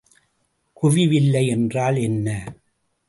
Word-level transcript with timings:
குவிவில்லை 0.73 1.47
என்றால் 1.47 1.95
என்ன? 1.95 2.27